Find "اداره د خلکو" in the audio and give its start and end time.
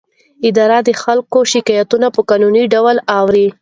0.49-1.37